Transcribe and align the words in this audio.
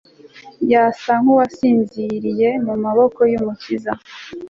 yasa 0.71 1.11
nkuwasinziriye 1.21 2.49
mumaboko 2.65 3.19
yumukiza 3.31 3.91